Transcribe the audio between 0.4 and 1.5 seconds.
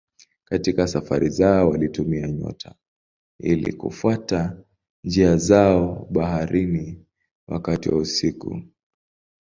Katika safari